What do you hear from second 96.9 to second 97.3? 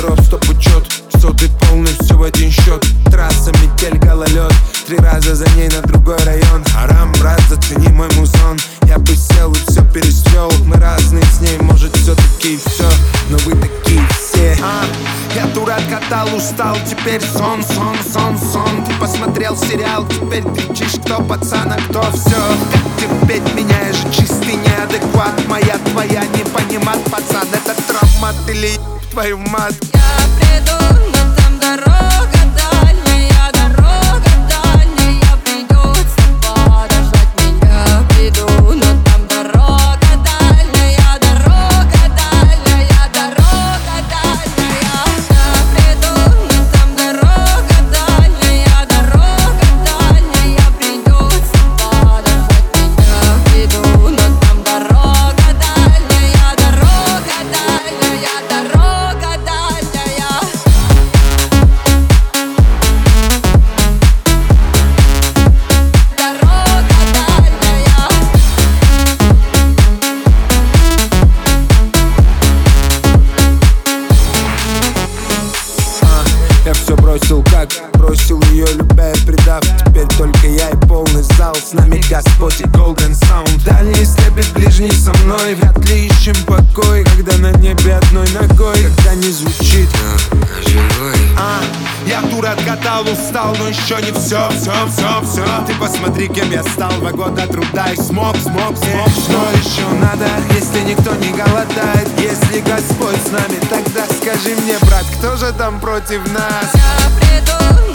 Два